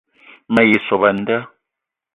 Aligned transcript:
Me 0.53 0.61
ye 0.69 0.77
sop 0.87 1.01
a 1.09 1.11
nda 1.19 1.37